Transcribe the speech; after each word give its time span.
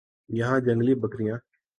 یہاں 0.29 0.59
جنگلی 0.59 0.93
بکریاں 0.95 1.37